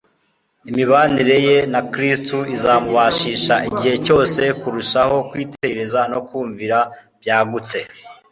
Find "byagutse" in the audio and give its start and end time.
7.21-7.77